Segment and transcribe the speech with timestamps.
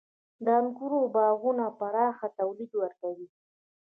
[0.45, 3.27] •د انګورو باغونه پراخ تولید ورکوي.